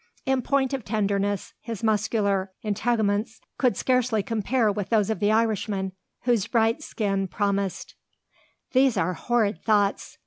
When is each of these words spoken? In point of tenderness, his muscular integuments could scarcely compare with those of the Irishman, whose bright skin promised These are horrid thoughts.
In 0.25 0.41
point 0.41 0.73
of 0.73 0.83
tenderness, 0.83 1.53
his 1.61 1.83
muscular 1.83 2.51
integuments 2.63 3.39
could 3.59 3.77
scarcely 3.77 4.23
compare 4.23 4.71
with 4.71 4.89
those 4.89 5.11
of 5.11 5.19
the 5.19 5.31
Irishman, 5.31 5.91
whose 6.23 6.47
bright 6.47 6.81
skin 6.81 7.27
promised 7.27 7.93
These 8.71 8.97
are 8.97 9.13
horrid 9.13 9.61
thoughts. 9.63 10.17